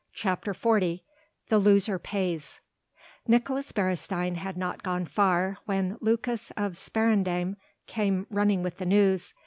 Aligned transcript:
CHAPTER 0.13 0.51
XL 0.55 1.03
THE 1.49 1.59
LOSER 1.59 1.99
PAYS 1.99 2.59
Nicolaes 3.29 3.71
Beresteyn 3.71 4.33
had 4.37 4.57
not 4.57 4.81
gone 4.81 5.05
far 5.05 5.59
when 5.65 5.97
Lucas 6.01 6.49
of 6.57 6.73
Sparendam 6.75 7.55
came 7.85 8.25
running 8.31 8.63
with 8.63 8.79
the 8.79 8.87
news. 8.87 9.35